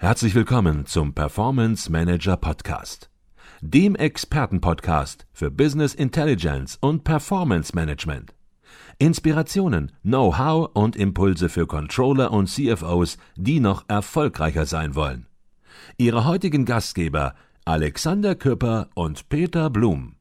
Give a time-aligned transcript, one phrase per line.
[0.00, 3.10] Herzlich willkommen zum Performance Manager Podcast,
[3.60, 8.32] dem Expertenpodcast für Business Intelligence und Performance Management.
[9.00, 15.26] Inspirationen, Know-how und Impulse für Controller und CFOs, die noch erfolgreicher sein wollen.
[15.96, 17.34] Ihre heutigen Gastgeber
[17.64, 20.14] Alexander Küpper und Peter Blum.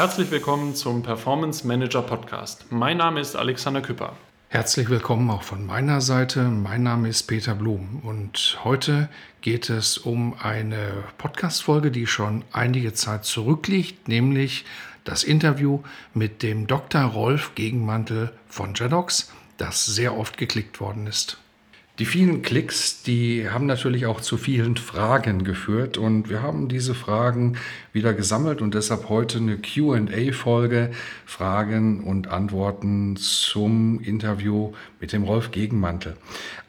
[0.00, 2.64] Herzlich willkommen zum Performance Manager Podcast.
[2.72, 4.16] Mein Name ist Alexander Küpper.
[4.48, 6.44] Herzlich willkommen auch von meiner Seite.
[6.44, 9.10] Mein Name ist Peter Blum und heute
[9.42, 14.64] geht es um eine Podcast-Folge, die schon einige Zeit zurückliegt, nämlich
[15.04, 15.80] das Interview
[16.14, 17.02] mit dem Dr.
[17.02, 21.36] Rolf Gegenmantel von Jedox, das sehr oft geklickt worden ist.
[22.00, 26.94] Die vielen Klicks, die haben natürlich auch zu vielen Fragen geführt und wir haben diese
[26.94, 27.58] Fragen
[27.92, 30.92] wieder gesammelt und deshalb heute eine QA-Folge,
[31.26, 36.16] Fragen und Antworten zum Interview mit dem Rolf Gegenmantel.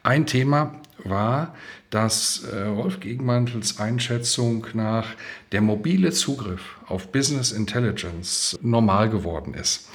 [0.02, 1.54] Ein Thema war,
[1.88, 5.06] dass äh, Rolf Gegenmantels Einschätzung nach
[5.52, 9.88] der mobile Zugriff auf Business Intelligence normal geworden ist.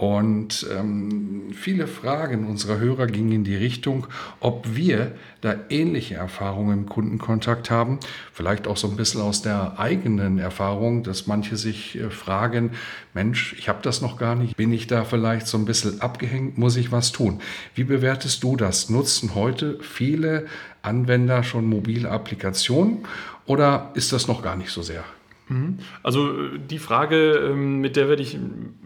[0.00, 4.06] Und ähm, viele Fragen unserer Hörer gingen in die Richtung,
[4.40, 5.12] ob wir
[5.42, 8.00] da ähnliche Erfahrungen im Kundenkontakt haben.
[8.32, 12.70] Vielleicht auch so ein bisschen aus der eigenen Erfahrung, dass manche sich äh, fragen,
[13.12, 16.56] Mensch, ich habe das noch gar nicht, bin ich da vielleicht so ein bisschen abgehängt,
[16.56, 17.42] muss ich was tun?
[17.74, 18.88] Wie bewertest du das?
[18.88, 20.46] Nutzen heute viele
[20.80, 23.00] Anwender schon mobile Applikationen
[23.44, 25.04] oder ist das noch gar nicht so sehr?
[25.50, 25.78] Mhm.
[26.02, 28.38] Also die Frage, ähm, mit der werde ich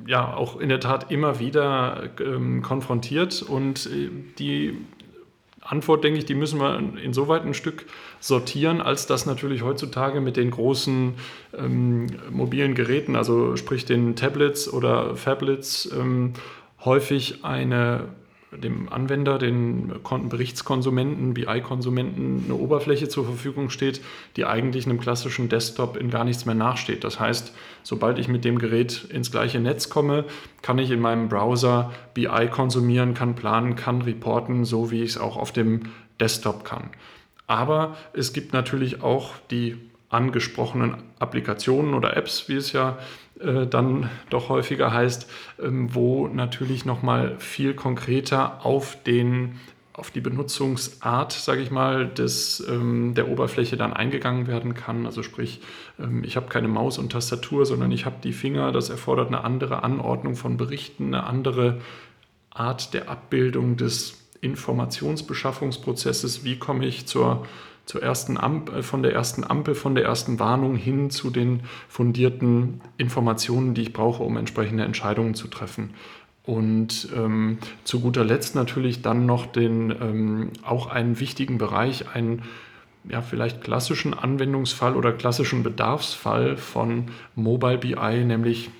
[0.06, 4.78] ja auch in der Tat immer wieder ähm, konfrontiert und äh, die
[5.60, 7.86] Antwort, denke ich, die müssen wir insoweit ein Stück
[8.20, 11.14] sortieren, als dass natürlich heutzutage mit den großen
[11.56, 16.34] ähm, mobilen Geräten, also sprich den Tablets oder Phablets, ähm,
[16.84, 18.08] häufig eine
[18.58, 19.92] dem Anwender, den
[20.28, 24.00] Berichtskonsumenten, BI-Konsumenten eine Oberfläche zur Verfügung steht,
[24.36, 27.04] die eigentlich einem klassischen Desktop in gar nichts mehr nachsteht.
[27.04, 30.24] Das heißt, sobald ich mit dem Gerät ins gleiche Netz komme,
[30.62, 35.18] kann ich in meinem Browser BI konsumieren, kann planen, kann reporten, so wie ich es
[35.18, 36.90] auch auf dem Desktop kann.
[37.46, 39.76] Aber es gibt natürlich auch die
[40.14, 42.98] angesprochenen Applikationen oder Apps, wie es ja
[43.40, 45.28] äh, dann doch häufiger heißt,
[45.62, 49.58] ähm, wo natürlich nochmal viel konkreter auf den
[49.96, 55.06] auf die Benutzungsart, sage ich mal, des, ähm, der Oberfläche dann eingegangen werden kann.
[55.06, 55.60] Also sprich,
[56.00, 58.72] ähm, ich habe keine Maus und Tastatur, sondern ich habe die Finger.
[58.72, 61.80] Das erfordert eine andere Anordnung von Berichten, eine andere
[62.50, 66.44] Art der Abbildung des Informationsbeschaffungsprozesses.
[66.44, 67.46] Wie komme ich zur
[67.86, 71.60] zur ersten Ampel, äh, von der ersten Ampel, von der ersten Warnung hin zu den
[71.88, 75.94] fundierten Informationen, die ich brauche, um entsprechende Entscheidungen zu treffen.
[76.44, 82.42] Und ähm, zu guter Letzt natürlich dann noch den ähm, auch einen wichtigen Bereich, einen
[83.08, 88.70] ja, vielleicht klassischen Anwendungsfall oder klassischen Bedarfsfall von Mobile BI, nämlich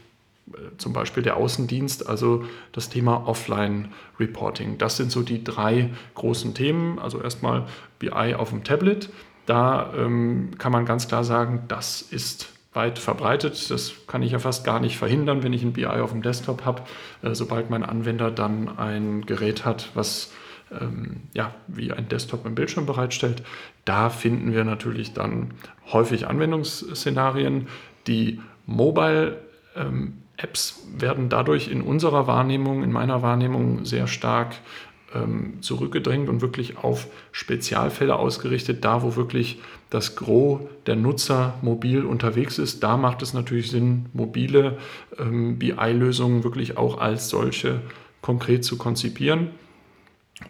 [0.76, 4.78] zum Beispiel der Außendienst, also das Thema Offline-Reporting.
[4.78, 6.98] Das sind so die drei großen Themen.
[6.98, 7.66] Also erstmal
[7.98, 9.10] BI auf dem Tablet.
[9.46, 13.70] Da ähm, kann man ganz klar sagen, das ist weit verbreitet.
[13.70, 16.64] Das kann ich ja fast gar nicht verhindern, wenn ich ein BI auf dem Desktop
[16.64, 16.82] habe.
[17.22, 20.32] Äh, sobald mein Anwender dann ein Gerät hat, was
[20.78, 23.42] ähm, ja, wie ein Desktop im Bildschirm bereitstellt,
[23.84, 25.52] da finden wir natürlich dann
[25.92, 27.68] häufig Anwendungsszenarien,
[28.06, 29.38] die mobile
[29.76, 34.56] ähm, Apps werden dadurch in unserer Wahrnehmung, in meiner Wahrnehmung sehr stark
[35.14, 42.04] ähm, zurückgedrängt und wirklich auf Spezialfälle ausgerichtet, da wo wirklich das Gros der Nutzer mobil
[42.04, 42.82] unterwegs ist.
[42.82, 44.78] Da macht es natürlich Sinn, mobile
[45.18, 47.80] ähm, BI-Lösungen wirklich auch als solche
[48.20, 49.50] konkret zu konzipieren.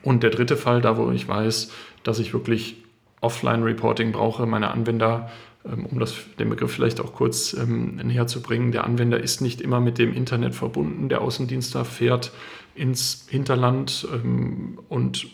[0.03, 1.71] Und der dritte Fall, da wo ich weiß,
[2.03, 2.77] dass ich wirklich
[3.21, 5.31] Offline-Reporting brauche, meine Anwender
[5.65, 9.61] um das, den Begriff vielleicht auch kurz ähm, näher zu bringen, der Anwender ist nicht
[9.61, 11.09] immer mit dem Internet verbunden.
[11.09, 12.33] Der Außendienstler fährt
[12.75, 15.27] ins Hinterland ähm, und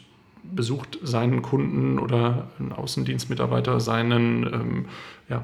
[0.43, 4.85] besucht seinen Kunden oder ein Außendienstmitarbeiter seinen, ähm,
[5.29, 5.43] ja,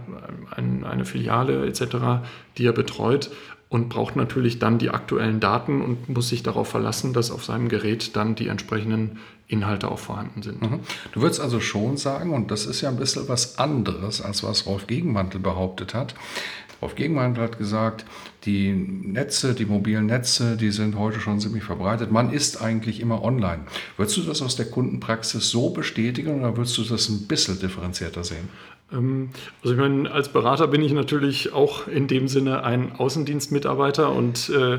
[0.51, 2.25] ein, eine Filiale etc.,
[2.57, 3.31] die er betreut
[3.69, 7.69] und braucht natürlich dann die aktuellen Daten und muss sich darauf verlassen, dass auf seinem
[7.69, 9.19] Gerät dann die entsprechenden
[9.49, 10.63] Inhalte auch vorhanden sind.
[10.63, 10.81] Mhm.
[11.13, 14.67] Du würdest also schon sagen, und das ist ja ein bisschen was anderes, als was
[14.67, 16.15] Rolf Gegenmantel behauptet hat,
[16.83, 18.05] Rolf Gegenmann hat gesagt,
[18.45, 22.13] die Netze, die mobilen Netze, die sind heute schon ziemlich verbreitet.
[22.13, 23.63] Man ist eigentlich immer online.
[23.97, 28.25] Würdest du das aus der Kundenpraxis so bestätigen oder würdest du das ein bisschen differenzierter
[28.25, 28.49] sehen?
[28.93, 29.31] Ähm,
[29.63, 34.49] also ich meine, als Berater bin ich natürlich auch in dem Sinne ein Außendienstmitarbeiter und
[34.51, 34.79] äh,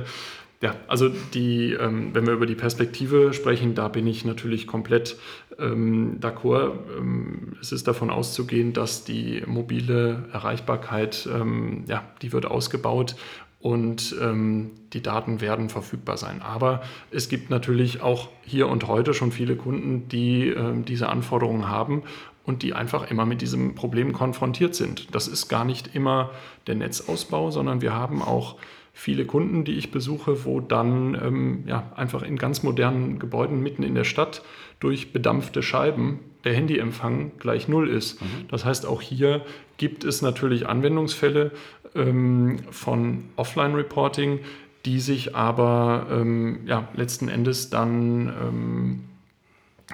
[0.60, 5.18] ja, also die, ähm, wenn wir über die Perspektive sprechen, da bin ich natürlich komplett
[5.60, 6.74] ähm, d'accord.
[6.98, 13.16] Ähm, es ist davon auszugehen, dass die mobile Erreichbarkeit, ähm, ja, die wird ausgebaut
[13.60, 16.42] und ähm, die Daten werden verfügbar sein.
[16.42, 16.82] Aber
[17.12, 22.02] es gibt natürlich auch hier und heute schon viele Kunden, die ähm, diese Anforderungen haben
[22.48, 25.14] und die einfach immer mit diesem Problem konfrontiert sind.
[25.14, 26.32] Das ist gar nicht immer
[26.66, 28.56] der Netzausbau, sondern wir haben auch
[28.94, 33.84] viele Kunden, die ich besuche, wo dann ähm, ja, einfach in ganz modernen Gebäuden mitten
[33.84, 34.42] in der Stadt
[34.80, 38.22] durch bedampfte Scheiben der Handyempfang gleich null ist.
[38.22, 38.48] Mhm.
[38.50, 39.46] Das heißt, auch hier
[39.76, 41.52] gibt es natürlich Anwendungsfälle
[41.96, 44.40] ähm, von Offline-Reporting,
[44.86, 49.04] die sich aber ähm, ja, letzten Endes dann ähm,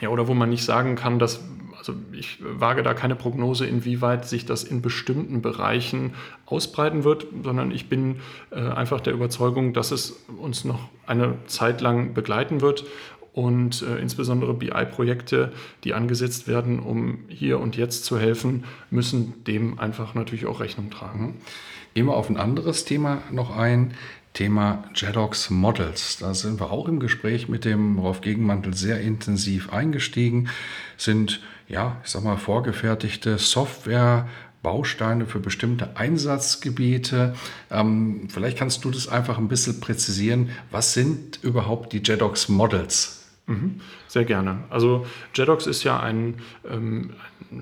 [0.04, 1.42] ja, oder wo man nicht sagen kann, dass
[1.78, 6.14] also ich wage da keine Prognose, inwieweit sich das in bestimmten Bereichen
[6.46, 8.22] ausbreiten wird, sondern ich bin
[8.52, 12.86] äh, einfach der Überzeugung, dass es uns noch eine Zeit lang begleiten wird
[13.34, 15.52] und äh, insbesondere BI-Projekte,
[15.84, 20.90] die angesetzt werden, um hier und jetzt zu helfen, müssen dem einfach natürlich auch Rechnung
[20.90, 21.42] tragen.
[21.96, 23.94] Gehen wir auf ein anderes Thema noch ein.
[24.34, 26.18] Thema JEDOX Models.
[26.18, 30.50] Da sind wir auch im Gespräch mit dem Rolf Gegenmantel sehr intensiv eingestiegen,
[30.98, 34.28] sind, ja, ich sag mal, vorgefertigte Software,
[34.64, 37.36] Bausteine für bestimmte Einsatzgebiete.
[37.70, 40.50] Ähm, vielleicht kannst du das einfach ein bisschen präzisieren.
[40.72, 43.23] Was sind überhaupt die JEDOX Models?
[43.46, 44.64] Mhm, sehr gerne.
[44.70, 46.36] Also JEDOX ist ja ein,
[46.70, 47.12] ähm,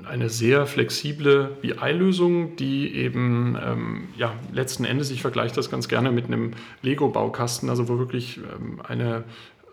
[0.08, 6.12] eine sehr flexible BI-Lösung, die eben ähm, ja, letzten Endes, ich vergleiche das ganz gerne
[6.12, 6.52] mit einem
[6.84, 9.24] Lego-Baukasten, also wo wirklich ähm, eine,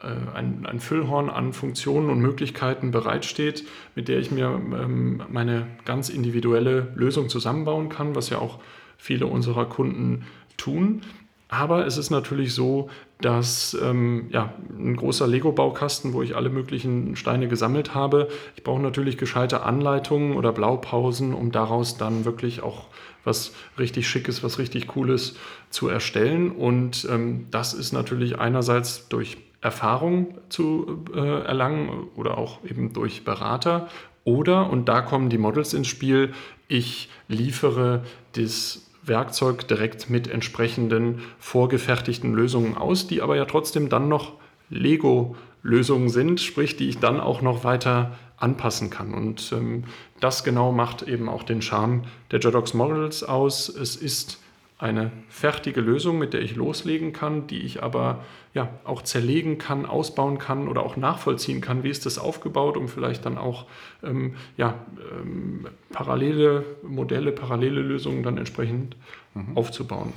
[0.01, 5.67] äh, ein, ein, Füllhorn an Funktionen und Möglichkeiten bereitsteht, mit der ich mir ähm, meine
[5.85, 8.61] ganz individuelle Lösung zusammenbauen kann, was ja auch
[8.97, 10.25] viele unserer Kunden
[10.57, 11.03] tun.
[11.49, 12.91] Aber es ist natürlich so,
[13.23, 18.83] dass ähm, ja, ein großer Lego-Baukasten, wo ich alle möglichen Steine gesammelt habe, ich brauche
[18.83, 22.89] natürlich gescheite Anleitungen oder Blaupausen, um daraus dann wirklich auch
[23.25, 25.37] was richtig Schickes, was richtig Cooles
[25.71, 26.53] zu erstellen.
[26.53, 33.25] Und ähm, das ist natürlich einerseits durch Erfahrung zu äh, erlangen oder auch eben durch
[33.25, 33.89] Berater.
[34.25, 36.35] Oder, und da kommen die Models ins Spiel,
[36.69, 38.05] ich liefere
[38.35, 44.35] das Werkzeug direkt mit entsprechenden vorgefertigten Lösungen aus, die aber ja trotzdem dann noch
[44.71, 49.15] Lego-Lösungen sind, sprich, die ich dann auch noch weiter anpassen kann.
[49.15, 49.85] Und ähm,
[50.21, 53.69] das genau macht eben auch den Charme der JEDOX Models aus.
[53.69, 54.39] Es ist
[54.79, 59.85] eine fertige Lösung, mit der ich loslegen kann, die ich aber ja auch zerlegen kann,
[59.85, 63.67] ausbauen kann oder auch nachvollziehen kann, wie ist das aufgebaut, um vielleicht dann auch
[64.05, 64.75] ähm, ja,
[65.21, 68.97] ähm, parallele Modelle, parallele Lösungen dann entsprechend
[69.35, 69.57] mhm.
[69.57, 70.13] aufzubauen.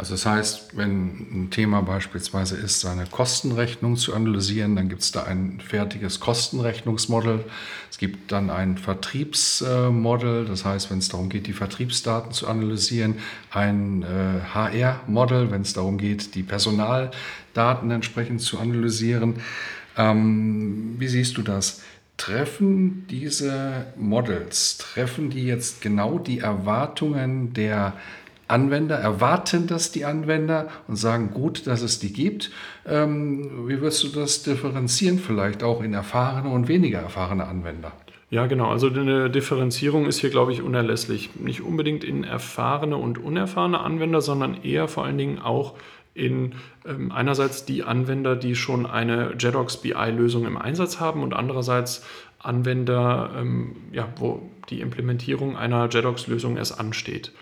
[0.00, 5.12] Also das heißt, wenn ein Thema beispielsweise ist, seine Kostenrechnung zu analysieren, dann gibt es
[5.12, 7.44] da ein fertiges Kostenrechnungsmodell.
[7.90, 13.16] Es gibt dann ein Vertriebsmodell, das heißt, wenn es darum geht, die Vertriebsdaten zu analysieren,
[13.50, 14.02] ein
[14.54, 19.42] HR-Modell, äh, wenn es darum geht, die Personaldaten entsprechend zu analysieren.
[19.98, 21.82] Ähm, wie siehst du das?
[22.16, 27.92] Treffen diese Models, treffen die jetzt genau die Erwartungen der
[28.50, 32.50] Anwender, erwarten das die Anwender und sagen, gut, dass es die gibt.
[32.86, 37.92] Ähm, wie wirst du das differenzieren, vielleicht auch in erfahrene und weniger erfahrene Anwender?
[38.30, 38.70] Ja, genau.
[38.70, 41.30] Also eine Differenzierung ist hier, glaube ich, unerlässlich.
[41.34, 45.74] Nicht unbedingt in erfahrene und unerfahrene Anwender, sondern eher vor allen Dingen auch
[46.14, 46.54] in
[46.86, 52.04] ähm, einerseits die Anwender, die schon eine JEDOX BI-Lösung im Einsatz haben und andererseits
[52.38, 57.32] Anwender, ähm, ja, wo die Implementierung einer JEDOX-Lösung erst ansteht.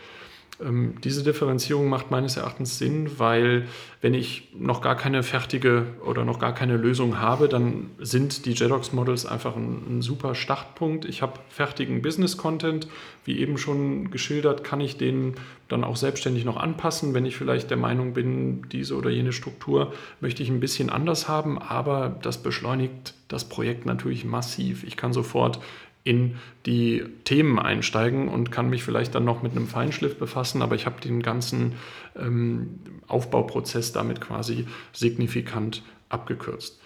[0.61, 3.67] Ähm, diese Differenzierung macht meines Erachtens Sinn, weil
[4.01, 8.53] wenn ich noch gar keine fertige oder noch gar keine Lösung habe, dann sind die
[8.53, 11.05] JEDOX Models einfach ein, ein super Startpunkt.
[11.05, 12.89] Ich habe fertigen Business Content,
[13.25, 15.35] wie eben schon geschildert, kann ich den
[15.69, 19.93] dann auch selbstständig noch anpassen, wenn ich vielleicht der Meinung bin, diese oder jene Struktur
[20.21, 24.85] möchte ich ein bisschen anders haben, aber das beschleunigt das Projekt natürlich massiv.
[24.85, 25.61] Ich kann sofort
[26.09, 30.75] in die Themen einsteigen und kann mich vielleicht dann noch mit einem Feinschliff befassen, aber
[30.75, 31.75] ich habe den ganzen
[32.17, 36.81] ähm, Aufbauprozess damit quasi signifikant abgekürzt.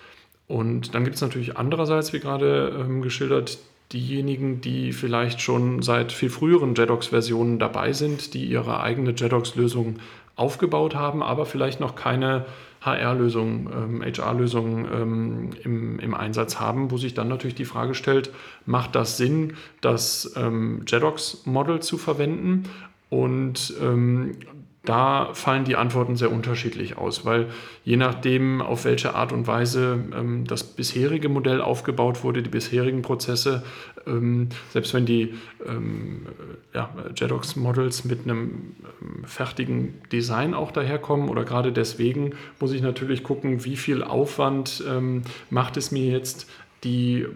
[0.48, 3.58] Und dann gibt es natürlich andererseits, wie gerade ähm, geschildert,
[3.92, 10.00] diejenigen, die vielleicht schon seit viel früheren JEDOX-Versionen dabei sind, die ihre eigene JEDOX-Lösung
[10.34, 12.46] aufgebaut haben, aber vielleicht noch keine
[12.84, 18.30] HR-Lösung, ähm, HR-Lösung ähm, im, im, Einsatz haben, wo sich dann natürlich die Frage stellt,
[18.66, 22.64] macht das Sinn, das ähm, JEDOX-Model zu verwenden?
[23.08, 24.36] Und ähm,
[24.84, 27.46] da fallen die Antworten sehr unterschiedlich aus, weil
[27.84, 33.02] je nachdem, auf welche Art und Weise ähm, das bisherige Modell aufgebaut wurde, die bisherigen
[33.02, 33.62] Prozesse,
[34.06, 35.34] ähm, selbst wenn die
[35.64, 36.26] ähm,
[36.74, 43.22] ja, JEDOX-Models mit einem ähm, fertigen Design auch daherkommen oder gerade deswegen muss ich natürlich
[43.22, 46.50] gucken, wie viel Aufwand ähm, macht es mir jetzt,
[46.82, 47.26] die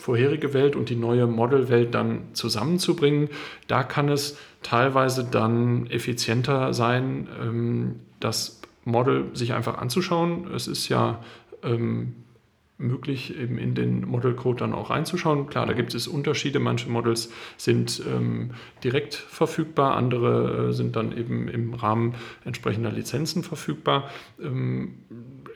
[0.00, 3.28] vorherige Welt und die neue Modelwelt dann zusammenzubringen.
[3.68, 10.50] Da kann es teilweise dann effizienter sein, ähm, das Model sich einfach anzuschauen.
[10.54, 11.22] Es ist ja
[11.62, 12.14] ähm,
[12.80, 15.46] möglich, eben in den Modelcode dann auch reinzuschauen.
[15.46, 16.58] Klar, da gibt es Unterschiede.
[16.58, 18.52] Manche Models sind ähm,
[18.82, 22.14] direkt verfügbar, andere äh, sind dann eben im Rahmen
[22.44, 24.10] entsprechender Lizenzen verfügbar.
[24.42, 24.94] Ähm,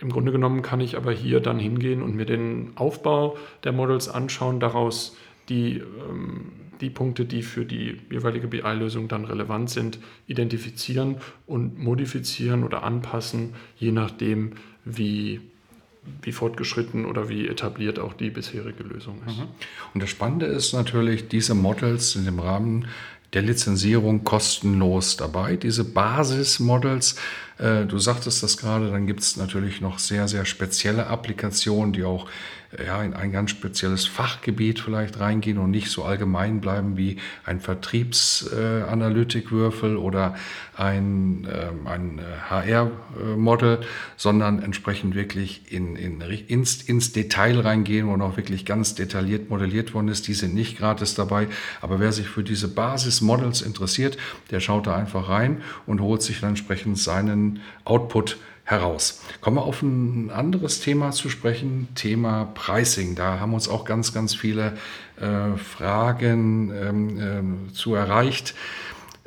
[0.01, 4.09] Im Grunde genommen kann ich aber hier dann hingehen und mir den Aufbau der Models
[4.09, 5.17] anschauen, daraus
[5.49, 12.65] die, ähm, die Punkte, die für die jeweilige BI-Lösung dann relevant sind, identifizieren und modifizieren
[12.65, 14.53] oder anpassen, je nachdem,
[14.85, 15.41] wie
[16.23, 19.39] wie fortgeschritten oder wie etabliert auch die bisherige Lösung ist.
[19.39, 19.49] Mhm.
[19.95, 22.87] Und das Spannende ist natürlich, diese Models sind im Rahmen
[23.33, 25.57] der Lizenzierung kostenlos dabei.
[25.57, 27.17] Diese Basis-Models,
[27.59, 32.29] du sagtest das gerade, dann gibt es natürlich noch sehr, sehr spezielle Applikationen, die auch
[32.85, 37.61] ja, in ein ganz spezielles Fachgebiet vielleicht reingehen und nicht so allgemein bleiben wie ein
[37.61, 40.35] Vertriebsanalytikwürfel äh, oder
[40.77, 42.21] ein, äh, ein
[42.51, 43.79] HR-Model,
[44.17, 49.95] sondern entsprechend wirklich in, in, ins, ins Detail reingehen und auch wirklich ganz detailliert modelliert
[49.95, 50.27] worden ist.
[50.29, 51.49] Die sind nicht gratis dabei,
[51.81, 54.19] aber wer sich für diese Basis-Models interessiert,
[54.51, 57.44] der schaut da einfach rein und holt sich dann entsprechend seinen
[57.85, 59.23] Output heraus.
[59.41, 63.15] Kommen wir auf ein anderes Thema zu sprechen, Thema Pricing.
[63.15, 64.79] Da haben uns auch ganz, ganz viele
[65.21, 68.55] äh, Fragen ähm, äh, zu erreicht.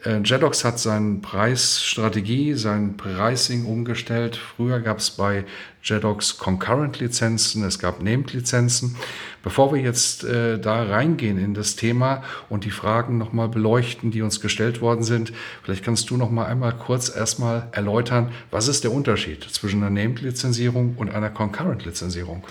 [0.08, 4.38] Äh, Jedox hat seine Preisstrategie, sein Pricing umgestellt.
[4.38, 5.44] Früher gab es bei
[5.84, 8.96] Jedox Concurrent-Lizenzen, es gab Named-Lizenzen.
[9.44, 14.22] Bevor wir jetzt äh, da reingehen in das Thema und die Fragen nochmal beleuchten, die
[14.22, 15.34] uns gestellt worden sind,
[15.64, 19.90] vielleicht kannst du noch mal einmal kurz erstmal erläutern, was ist der Unterschied zwischen einer
[19.90, 22.46] Named-Lizenzierung und einer Concurrent-Lizenzierung?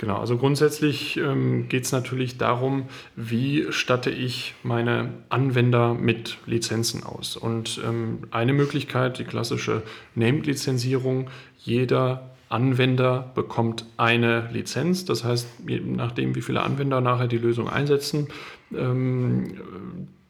[0.00, 2.84] Genau, also grundsätzlich ähm, geht es natürlich darum,
[3.16, 7.36] wie statte ich meine Anwender mit Lizenzen aus.
[7.36, 9.82] Und ähm, eine Möglichkeit, die klassische
[10.14, 11.28] Named-Lizenzierung,
[11.58, 15.04] jeder Anwender bekommt eine Lizenz.
[15.04, 18.28] Das heißt, je nachdem, wie viele Anwender nachher die Lösung einsetzen,
[18.74, 19.58] ähm,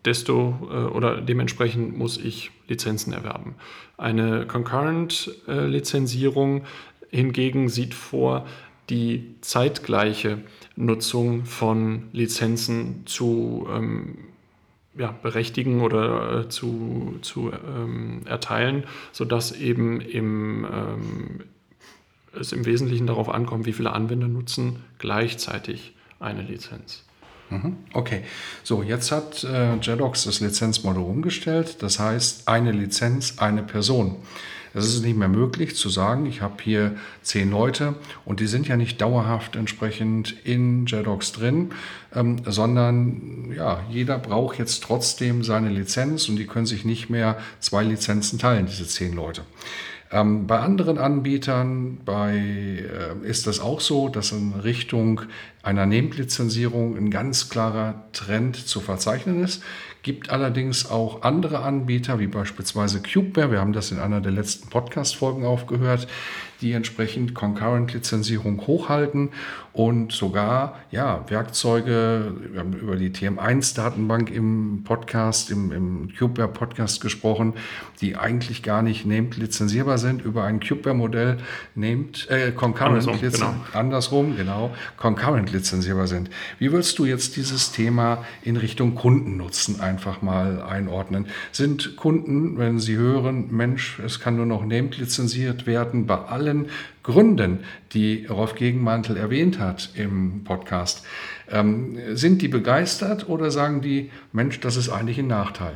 [0.05, 3.55] desto äh, oder dementsprechend muss ich Lizenzen erwerben.
[3.97, 6.65] Eine Concurrent-Lizenzierung äh,
[7.11, 8.47] hingegen sieht vor,
[8.91, 10.39] die zeitgleiche
[10.77, 14.19] Nutzung von Lizenzen zu ähm,
[14.97, 21.41] ja, berechtigen oder äh, zu, zu ähm, erteilen, sodass eben im, ähm,
[22.39, 27.05] es im Wesentlichen darauf ankommt, wie viele Anwender nutzen gleichzeitig eine Lizenz.
[27.51, 28.23] Mhm, okay,
[28.63, 31.83] so jetzt hat äh, JEDOX das Lizenzmodell umgestellt.
[31.83, 34.17] Das heißt, eine Lizenz, eine Person.
[34.75, 38.69] Es ist nicht mehr möglich zu sagen, ich habe hier zehn Leute und die sind
[38.69, 41.71] ja nicht dauerhaft entsprechend in JEDOX drin,
[42.15, 47.39] ähm, sondern ja, jeder braucht jetzt trotzdem seine Lizenz und die können sich nicht mehr
[47.59, 49.43] zwei Lizenzen teilen, diese zehn Leute.
[50.13, 55.23] Ähm, bei anderen Anbietern bei, äh, ist das auch so, dass in Richtung
[55.63, 59.63] einer Nehmlizenzierung ein ganz klarer Trend zu verzeichnen ist.
[60.03, 64.69] Gibt allerdings auch andere Anbieter, wie beispielsweise CubeWare, wir haben das in einer der letzten
[64.69, 66.09] Podcast-Folgen aufgehört,
[66.61, 69.31] die entsprechend Concurrent-Lizenzierung hochhalten
[69.73, 77.55] und sogar ja, Werkzeuge, wir haben über die TM1-Datenbank im Podcast, im, im CubeWare-Podcast gesprochen,
[78.01, 81.39] die eigentlich gar nicht named lizenzierbar sind, über ein CubeWare-Modell
[81.77, 83.55] named, äh, Concurrent andersrum, genau.
[83.73, 86.31] andersrum, genau, Concurrent lizenzierbar sind.
[86.59, 91.27] Wie würdest du jetzt dieses Thema in Richtung Kundennutzen einfach mal einordnen?
[91.53, 96.50] Sind Kunden, wenn sie hören, Mensch, es kann nur noch named lizenziert werden bei allen
[97.03, 97.61] Gründen,
[97.93, 101.05] die Rolf Gegenmantel erwähnt hat im Podcast.
[101.51, 105.75] Ähm, sind die begeistert oder sagen die, Mensch, das ist eigentlich ein Nachteil?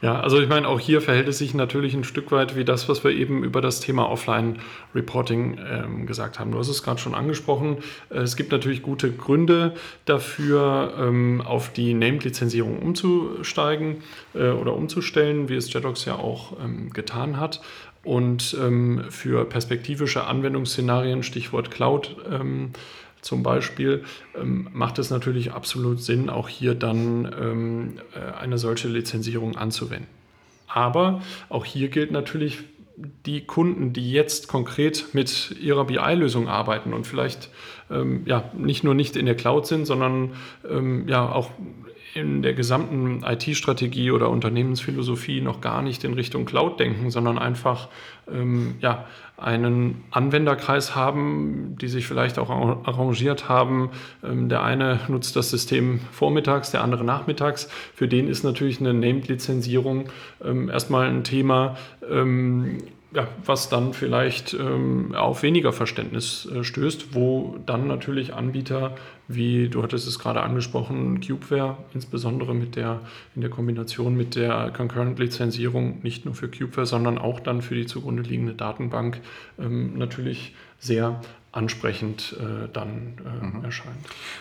[0.00, 2.88] Ja, also ich meine, auch hier verhält es sich natürlich ein Stück weit wie das,
[2.88, 6.52] was wir eben über das Thema Offline-Reporting ähm, gesagt haben.
[6.52, 7.78] Du hast es gerade schon angesprochen.
[8.08, 13.96] Äh, es gibt natürlich gute Gründe dafür, ähm, auf die Named-Lizenzierung umzusteigen
[14.36, 17.60] äh, oder umzustellen, wie es Jedox ja auch ähm, getan hat.
[18.08, 22.70] Und ähm, für perspektivische Anwendungsszenarien, Stichwort Cloud, ähm,
[23.20, 24.02] zum Beispiel,
[24.34, 30.08] ähm, macht es natürlich absolut Sinn, auch hier dann ähm, äh, eine solche Lizenzierung anzuwenden.
[30.68, 32.60] Aber auch hier gilt natürlich,
[33.26, 37.50] die Kunden, die jetzt konkret mit ihrer BI-Lösung arbeiten und vielleicht
[37.90, 40.30] ähm, ja, nicht nur nicht in der Cloud sind, sondern
[40.68, 41.50] ähm, ja auch
[42.18, 47.88] in der gesamten IT-Strategie oder Unternehmensphilosophie noch gar nicht in Richtung Cloud denken, sondern einfach
[48.30, 49.06] ähm, ja,
[49.36, 53.90] einen Anwenderkreis haben, die sich vielleicht auch arrangiert haben.
[54.24, 57.68] Ähm, der eine nutzt das System vormittags, der andere nachmittags.
[57.94, 60.08] Für den ist natürlich eine Named-Lizenzierung
[60.44, 61.76] ähm, erstmal ein Thema.
[63.14, 68.96] Ja, was dann vielleicht ähm, auf weniger Verständnis äh, stößt, wo dann natürlich Anbieter
[69.28, 73.00] wie du hattest es gerade angesprochen, Cubeware, insbesondere mit der,
[73.34, 77.84] in der Kombination mit der Concurrent-Lizenzierung, nicht nur für Cubeware, sondern auch dann für die
[77.84, 79.20] zugrunde liegende Datenbank,
[79.58, 81.20] ähm, natürlich sehr
[81.58, 83.64] ansprechend äh, dann äh, mhm.
[83.64, 83.96] erscheint.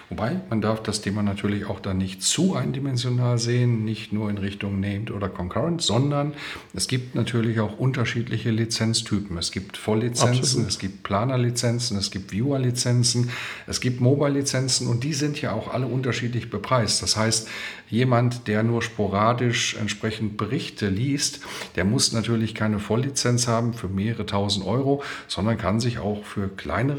[0.09, 4.37] Wobei, man darf das Thema natürlich auch dann nicht zu eindimensional sehen, nicht nur in
[4.37, 6.33] Richtung Named oder Concurrent, sondern
[6.75, 9.35] es gibt natürlich auch unterschiedliche Lizenztypen.
[9.39, 10.67] Es gibt Volllizenzen, Absolut.
[10.67, 13.31] es gibt Planerlizenzen, es gibt Viewer-Lizenzen,
[13.65, 17.01] es gibt Mobile-Lizenzen und die sind ja auch alle unterschiedlich bepreist.
[17.01, 17.49] Das heißt,
[17.89, 21.39] jemand, der nur sporadisch entsprechend Berichte liest,
[21.75, 26.49] der muss natürlich keine Volllizenz haben für mehrere tausend Euro, sondern kann sich auch für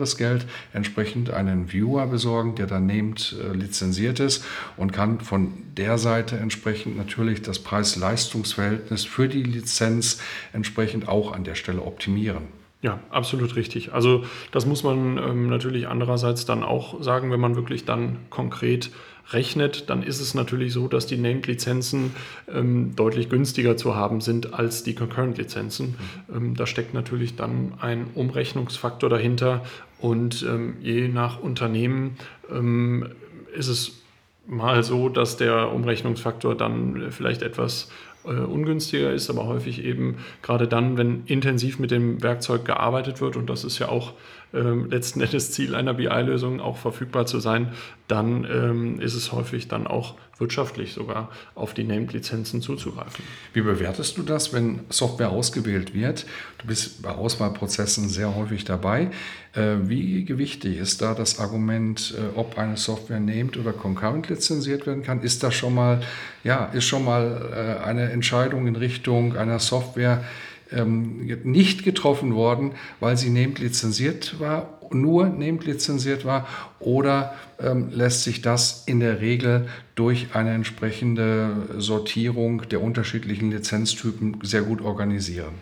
[0.09, 4.45] kleineres Geld entsprechend einen Viewer besorgen, der dann nehmend äh, lizenziert ist
[4.77, 10.21] und kann von der Seite entsprechend natürlich das Preis-Leistungs-Verhältnis für die Lizenz
[10.53, 12.59] entsprechend auch an der Stelle optimieren.
[12.81, 13.93] Ja, absolut richtig.
[13.93, 18.91] Also das muss man ähm, natürlich andererseits dann auch sagen, wenn man wirklich dann konkret
[19.33, 22.15] rechnet, dann ist es natürlich so, dass die Named-Lizenzen
[22.53, 25.97] ähm, deutlich günstiger zu haben sind als die Concurrent-Lizenzen.
[26.29, 26.37] Mhm.
[26.37, 29.65] Ähm, da steckt natürlich dann ein Umrechnungsfaktor dahinter
[30.01, 32.17] und ähm, je nach Unternehmen
[32.51, 33.09] ähm,
[33.55, 34.03] ist es
[34.47, 37.91] mal so, dass der Umrechnungsfaktor dann vielleicht etwas
[38.25, 43.37] äh, ungünstiger ist, aber häufig eben gerade dann, wenn intensiv mit dem Werkzeug gearbeitet wird,
[43.37, 44.15] und das ist ja auch
[44.55, 47.73] ähm, letzten Endes Ziel einer BI-Lösung, auch verfügbar zu sein,
[48.07, 53.25] dann ähm, ist es häufig dann auch wirtschaftlich sogar auf die Named-Lizenzen zuzugreifen.
[53.53, 56.27] Wie bewertest du das, wenn Software ausgewählt wird?
[56.59, 59.11] Du bist bei Auswahlprozessen sehr häufig dabei.
[59.59, 64.87] Äh, wie gewichtig ist da das Argument, äh, ob eine Software named oder concurrent lizenziert
[64.87, 65.23] werden kann?
[65.23, 66.01] Ist das schon mal,
[66.45, 70.23] ja, ist schon mal äh, eine Entscheidung in Richtung einer Software,
[70.71, 76.47] ähm, nicht getroffen worden, weil sie nehmend lizenziert war, nur nehmend lizenziert war,
[76.79, 84.39] oder ähm, lässt sich das in der Regel durch eine entsprechende Sortierung der unterschiedlichen Lizenztypen
[84.43, 85.55] sehr gut organisieren?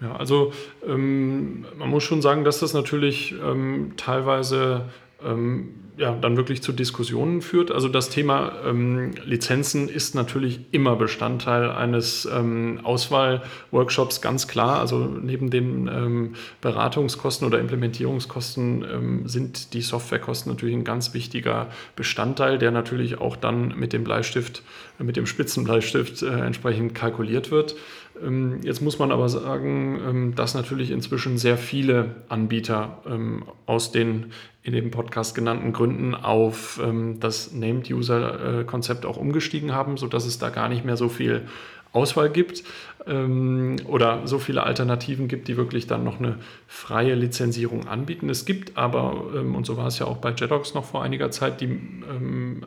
[0.00, 0.52] Ja, also
[0.86, 4.86] ähm, man muss schon sagen, dass das natürlich ähm, teilweise
[5.22, 7.70] ähm, ja, dann wirklich zu Diskussionen führt.
[7.70, 14.78] Also das Thema ähm, Lizenzen ist natürlich immer Bestandteil eines ähm, Auswahlworkshops, ganz klar.
[14.78, 22.58] Also neben den ähm, Beratungskosten oder Implementierungskosten sind die Softwarekosten natürlich ein ganz wichtiger Bestandteil,
[22.58, 24.62] der natürlich auch dann mit dem Bleistift,
[24.98, 27.76] mit dem Spitzenbleistift äh, entsprechend kalkuliert wird.
[28.22, 33.92] Ähm, jetzt muss man aber sagen, ähm, dass natürlich inzwischen sehr viele Anbieter ähm, aus
[33.92, 34.26] den
[34.62, 36.78] in dem Podcast genannten Gründen auf
[37.18, 41.48] das Named-User-Konzept auch umgestiegen haben, sodass es da gar nicht mehr so viel
[41.94, 42.62] Auswahl gibt
[43.06, 48.28] oder so viele Alternativen gibt, die wirklich dann noch eine freie Lizenzierung anbieten.
[48.28, 51.62] Es gibt aber, und so war es ja auch bei Jedox noch vor einiger Zeit,
[51.62, 51.80] die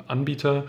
[0.08, 0.64] Anbieter,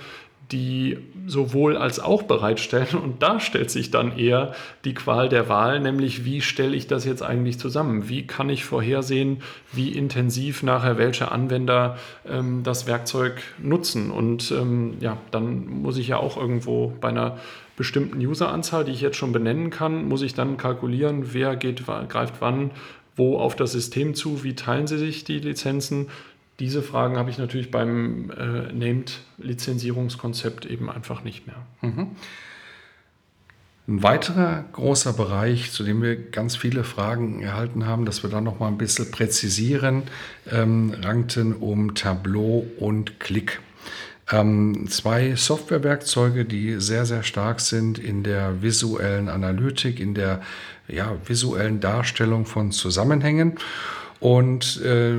[0.52, 2.96] die sowohl als auch bereitstellen.
[3.02, 4.54] Und da stellt sich dann eher
[4.84, 8.08] die Qual der Wahl, nämlich wie stelle ich das jetzt eigentlich zusammen?
[8.08, 14.10] Wie kann ich vorhersehen, wie intensiv nachher welche Anwender ähm, das Werkzeug nutzen?
[14.10, 17.38] Und ähm, ja, dann muss ich ja auch irgendwo bei einer
[17.76, 22.34] bestimmten Useranzahl, die ich jetzt schon benennen kann, muss ich dann kalkulieren, wer geht, greift
[22.40, 22.70] wann
[23.16, 26.08] wo auf das System zu, wie teilen sie sich die Lizenzen,
[26.60, 31.56] diese Fragen habe ich natürlich beim äh, Named-Lizenzierungskonzept eben einfach nicht mehr.
[31.82, 32.10] Mhm.
[33.86, 38.40] Ein weiterer großer Bereich, zu dem wir ganz viele Fragen erhalten haben, dass wir da
[38.40, 40.04] noch mal ein bisschen präzisieren,
[40.50, 43.60] ähm, rankten um Tableau und Click.
[44.32, 50.40] Ähm, zwei Softwarewerkzeuge, die sehr, sehr stark sind in der visuellen Analytik, in der
[50.88, 53.58] ja, visuellen Darstellung von Zusammenhängen.
[54.24, 55.12] Und äh,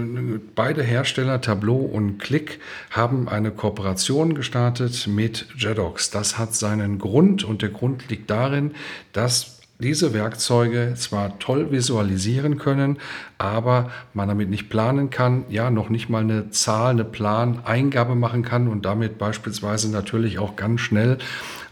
[0.56, 6.10] beide Hersteller, Tableau und Click, haben eine Kooperation gestartet mit Jedox.
[6.10, 8.72] Das hat seinen Grund und der Grund liegt darin,
[9.14, 12.98] dass diese Werkzeuge zwar toll visualisieren können,
[13.38, 18.42] aber man damit nicht planen kann, ja, noch nicht mal eine Zahl, eine Plan-Eingabe machen
[18.42, 21.20] kann und damit beispielsweise natürlich auch ganz schnell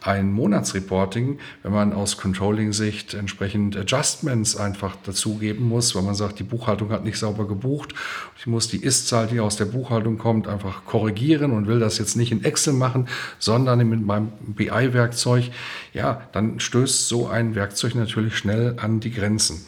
[0.04, 6.44] ein Monatsreporting, wenn man aus Controlling-Sicht entsprechend Adjustments einfach dazugeben muss, weil man sagt, die
[6.44, 7.94] Buchhaltung hat nicht sauber gebucht.
[8.38, 12.18] Ich muss die Ist-Zahl, die aus der Buchhaltung kommt, einfach korrigieren und will das jetzt
[12.18, 13.08] nicht in Excel machen,
[13.40, 15.52] sondern mit meinem BI-Werkzeug.
[15.94, 19.66] Ja, dann stößt so ein Werkzeug natürlich schnell an die Grenzen.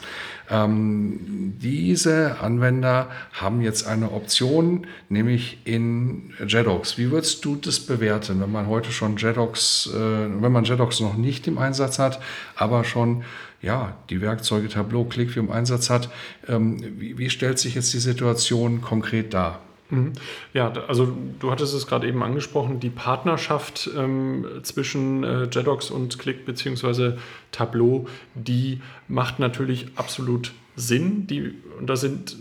[0.50, 6.98] Ähm, diese Anwender haben jetzt eine Option, nämlich in JEDOX.
[6.98, 11.16] Wie würdest du das bewerten, wenn man heute schon JEDOX, äh, wenn man JEDOX noch
[11.16, 12.20] nicht im Einsatz hat,
[12.54, 13.24] aber schon
[13.62, 16.10] ja, die Werkzeuge Tableau, ClickView im Einsatz hat?
[16.46, 19.60] Ähm, wie, wie stellt sich jetzt die Situation konkret dar?
[19.90, 20.12] Mhm.
[20.52, 26.18] Ja, also du hattest es gerade eben angesprochen, die Partnerschaft ähm, zwischen äh, Jedox und
[26.18, 27.12] Click bzw.
[27.52, 31.26] Tableau, die macht natürlich absolut Sinn.
[31.26, 32.36] Die, und da sind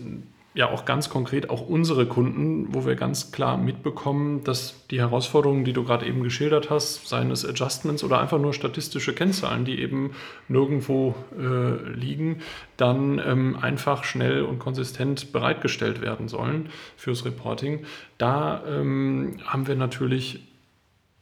[0.55, 5.65] ja auch ganz konkret auch unsere Kunden, wo wir ganz klar mitbekommen, dass die Herausforderungen,
[5.65, 9.81] die du gerade eben geschildert hast, seien es Adjustments oder einfach nur statistische Kennzahlen, die
[9.81, 10.11] eben
[10.47, 12.41] nirgendwo äh, liegen,
[12.77, 17.85] dann ähm, einfach schnell und konsistent bereitgestellt werden sollen fürs Reporting.
[18.17, 20.39] Da ähm, haben wir natürlich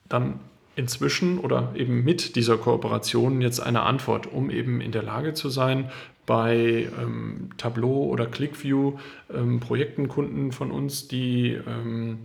[0.07, 0.39] dann
[0.75, 5.49] inzwischen oder eben mit dieser Kooperation jetzt eine Antwort, um eben in der Lage zu
[5.49, 5.91] sein,
[6.25, 8.93] bei ähm, Tableau oder ClickView
[9.33, 10.09] ähm, Projekten,
[10.51, 12.19] von uns, die ähm,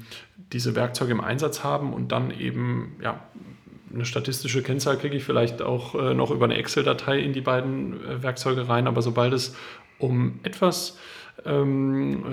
[0.53, 3.21] diese Werkzeuge im Einsatz haben und dann eben ja,
[3.93, 8.05] eine statistische Kennzahl kriege ich vielleicht auch äh, noch über eine Excel-Datei in die beiden
[8.05, 9.57] äh, Werkzeuge rein, aber sobald es
[9.99, 10.99] um etwas
[11.45, 12.25] ähm,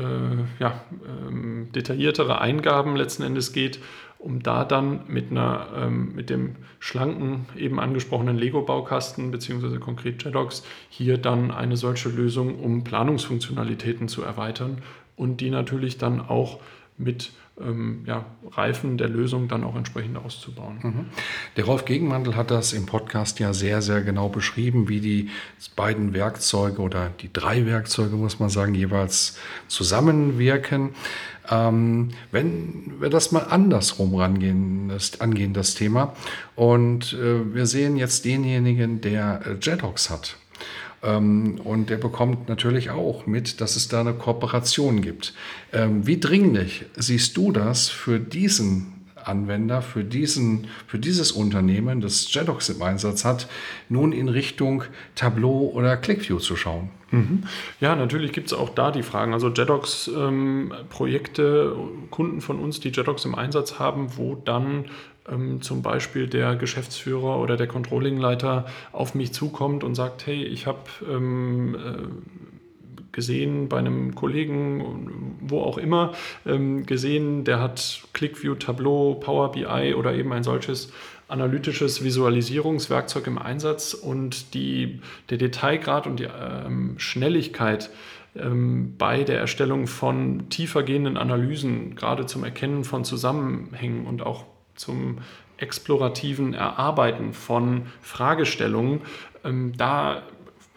[0.59, 3.79] äh, ja, ähm, detailliertere Eingaben letzten Endes geht,
[4.25, 9.77] um da dann mit, einer, ähm, mit dem schlanken, eben angesprochenen Lego-Baukasten bzw.
[9.77, 14.79] konkret JEDOX hier dann eine solche Lösung, um Planungsfunktionalitäten zu erweitern
[15.15, 16.59] und die natürlich dann auch
[16.97, 20.79] mit ähm, ja, Reifen der Lösung dann auch entsprechend auszubauen.
[20.81, 21.05] Mhm.
[21.55, 25.29] Der Rolf Gegenmantel hat das im Podcast ja sehr, sehr genau beschrieben, wie die
[25.75, 29.37] beiden Werkzeuge oder die drei Werkzeuge, muss man sagen, jeweils
[29.67, 30.91] zusammenwirken.
[31.49, 36.15] Ähm, wenn wir das mal andersrum rangehen, das, angehen, das Thema,
[36.55, 40.37] und äh, wir sehen jetzt denjenigen, der äh, Jetox hat,
[41.05, 45.33] und der bekommt natürlich auch mit, dass es da eine Kooperation gibt.
[45.73, 52.31] Ähm, wie dringlich siehst du das für diesen Anwender, für, diesen, für dieses Unternehmen, das
[52.33, 53.47] Jedox im Einsatz hat,
[53.89, 54.83] nun in Richtung
[55.15, 56.89] Tableau oder ClickView zu schauen?
[57.11, 57.43] Mhm.
[57.79, 59.33] Ja, natürlich gibt es auch da die Fragen.
[59.33, 64.85] Also JEDOX-Projekte, ähm, Kunden von uns, die JEDOX im Einsatz haben, wo dann ähm,
[65.61, 70.81] zum Beispiel der Geschäftsführer oder der Controllingleiter auf mich zukommt und sagt, hey, ich habe
[71.09, 76.13] ähm, äh, gesehen bei einem Kollegen, wo auch immer,
[76.45, 80.91] ähm, gesehen, der hat ClickView, Tableau, Power BI oder eben ein solches
[81.27, 87.89] analytisches Visualisierungswerkzeug im Einsatz und die, der Detailgrad und die ähm, Schnelligkeit
[88.35, 95.19] ähm, bei der Erstellung von tiefergehenden Analysen, gerade zum Erkennen von Zusammenhängen und auch zum
[95.57, 99.01] explorativen Erarbeiten von Fragestellungen,
[99.43, 100.23] ähm, da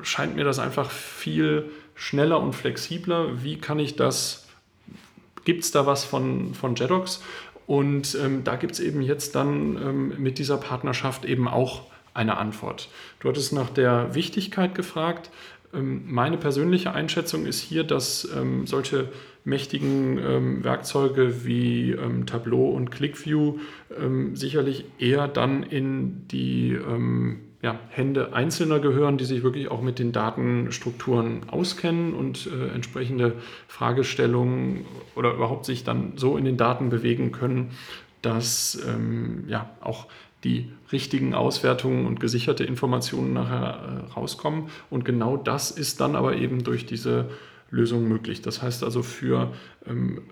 [0.02, 3.42] scheint mir das einfach viel schneller und flexibler.
[3.42, 4.46] Wie kann ich das,
[5.44, 7.22] gibt es da was von, von Jedox?
[7.66, 11.82] Und ähm, da gibt es eben jetzt dann ähm, mit dieser Partnerschaft eben auch
[12.14, 12.88] eine Antwort.
[13.20, 15.30] Du hattest nach der Wichtigkeit gefragt.
[15.74, 19.10] Ähm, meine persönliche Einschätzung ist hier, dass ähm, solche
[19.48, 23.54] mächtigen ähm, Werkzeuge wie ähm, Tableau und ClickView
[23.98, 29.80] ähm, sicherlich eher dann in die ähm, ja, Hände Einzelner gehören, die sich wirklich auch
[29.80, 33.34] mit den Datenstrukturen auskennen und äh, entsprechende
[33.66, 34.84] Fragestellungen
[35.16, 37.70] oder überhaupt sich dann so in den Daten bewegen können,
[38.22, 40.06] dass ähm, ja auch
[40.44, 44.68] die richtigen Auswertungen und gesicherte Informationen nachher äh, rauskommen.
[44.88, 47.28] Und genau das ist dann aber eben durch diese
[47.70, 48.42] Lösung möglich.
[48.42, 49.52] Das heißt also für
[49.86, 50.22] ähm,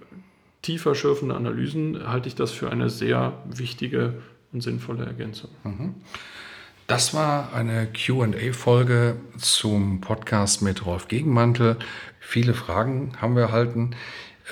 [0.62, 4.14] tiefer schürfende Analysen halte ich das für eine sehr wichtige
[4.52, 5.50] und sinnvolle Ergänzung.
[5.64, 5.94] Mhm.
[6.86, 11.76] Das war eine QA-Folge zum Podcast mit Rolf Gegenmantel.
[12.20, 13.96] Viele Fragen haben wir erhalten.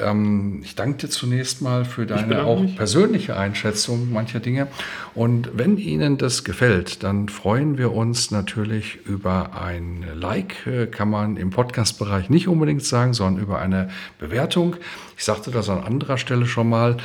[0.01, 2.77] Ähm, ich danke dir zunächst mal für deine auch mich.
[2.77, 4.67] persönliche Einschätzung mancher Dinge.
[5.15, 11.11] Und wenn Ihnen das gefällt, dann freuen wir uns natürlich über ein Like, äh, kann
[11.11, 14.77] man im Podcast-Bereich nicht unbedingt sagen, sondern über eine Bewertung.
[15.17, 16.97] Ich sagte das an anderer Stelle schon mal.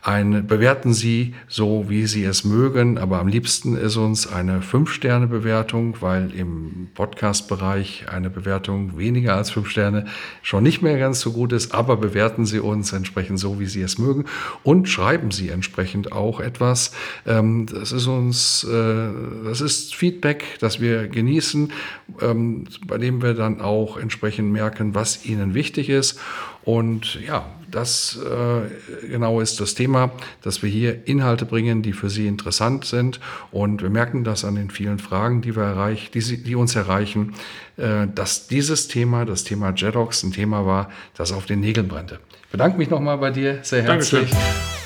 [0.00, 5.96] Ein, bewerten Sie so, wie Sie es mögen, aber am liebsten ist uns eine 5-Sterne-Bewertung,
[6.00, 10.06] weil im Podcast-Bereich eine Bewertung weniger als 5 Sterne
[10.42, 13.82] schon nicht mehr ganz so gut ist, aber bewerten Sie uns entsprechend so, wie Sie
[13.82, 14.26] es mögen
[14.62, 16.92] und schreiben Sie entsprechend auch etwas.
[17.26, 19.08] Ähm, das ist uns, äh,
[19.44, 21.72] das ist Feedback, das wir genießen,
[22.20, 26.20] ähm, bei dem wir dann auch entsprechend merken, was Ihnen wichtig ist.
[26.62, 30.10] Und ja, das äh, genau ist das Thema,
[30.42, 33.20] dass wir hier Inhalte bringen, die für Sie interessant sind.
[33.50, 37.34] Und wir merken das an den vielen Fragen, die wir erreichen, die, die uns erreichen,
[37.76, 42.20] äh, dass dieses Thema, das Thema JEDOX, ein Thema war, das auf den Nägeln brannte.
[42.44, 44.30] Ich bedanke mich nochmal bei dir sehr herzlich.
[44.30, 44.77] Dankeschön.